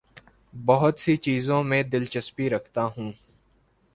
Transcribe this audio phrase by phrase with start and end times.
[0.53, 3.11] بہت سی چیزوں میں دلچسپی رکھتا ہوں